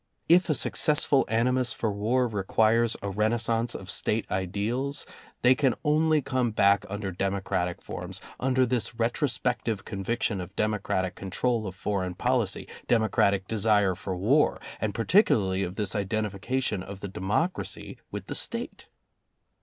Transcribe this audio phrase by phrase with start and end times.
[0.27, 5.05] If a successful animus for war requires a renaissance of State ideals,
[5.43, 11.13] they can only come back under democratic forms, under this retro spective conviction of democratic
[11.13, 17.01] control of foreign policy, democratic desire for war, and par ticularly of this identification of
[17.01, 18.87] the democracy with the State.